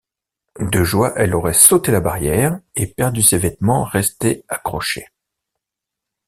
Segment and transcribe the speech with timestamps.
[0.71, 5.09] De joie, elle aurait sauté la barrière et perdu ses vêtements restés accrochés.